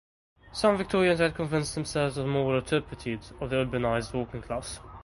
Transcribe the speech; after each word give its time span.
Some 0.51 0.77
Victorians 0.77 1.19
had 1.19 1.35
convinced 1.35 1.75
themselves 1.75 2.17
of 2.17 2.25
the 2.25 2.31
moral 2.31 2.63
turpitude 2.63 3.21
of 3.39 3.51
the 3.51 3.57
urbanised 3.57 4.11
working 4.15 4.41
class. 4.41 4.79